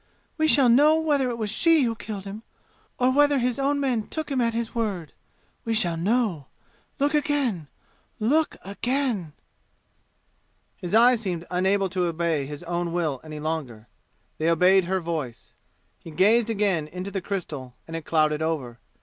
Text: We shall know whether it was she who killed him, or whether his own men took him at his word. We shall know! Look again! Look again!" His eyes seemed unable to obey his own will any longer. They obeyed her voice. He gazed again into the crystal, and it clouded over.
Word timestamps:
We 0.35 0.47
shall 0.47 0.67
know 0.67 0.99
whether 0.99 1.29
it 1.29 1.37
was 1.37 1.51
she 1.51 1.83
who 1.83 1.93
killed 1.93 2.25
him, 2.25 2.41
or 2.97 3.11
whether 3.13 3.37
his 3.37 3.59
own 3.59 3.79
men 3.79 4.07
took 4.07 4.31
him 4.31 4.41
at 4.41 4.55
his 4.55 4.73
word. 4.73 5.13
We 5.63 5.75
shall 5.75 5.95
know! 5.95 6.47
Look 6.97 7.13
again! 7.13 7.67
Look 8.19 8.57
again!" 8.65 9.33
His 10.75 10.95
eyes 10.95 11.21
seemed 11.21 11.45
unable 11.51 11.87
to 11.89 12.05
obey 12.07 12.47
his 12.47 12.63
own 12.63 12.93
will 12.93 13.21
any 13.23 13.39
longer. 13.39 13.87
They 14.39 14.49
obeyed 14.49 14.85
her 14.85 14.99
voice. 14.99 15.53
He 15.99 16.09
gazed 16.09 16.49
again 16.49 16.87
into 16.87 17.11
the 17.11 17.21
crystal, 17.21 17.75
and 17.87 17.95
it 17.95 18.01
clouded 18.03 18.41
over. 18.41 18.79